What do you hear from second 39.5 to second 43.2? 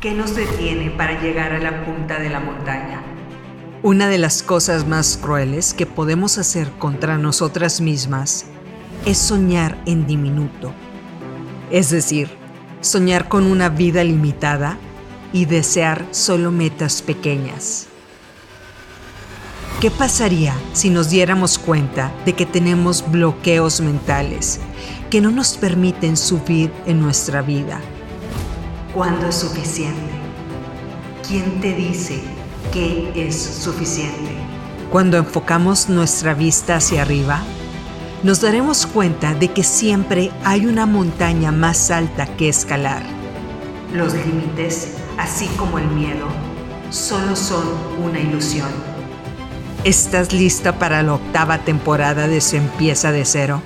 que siempre hay una montaña más alta que escalar.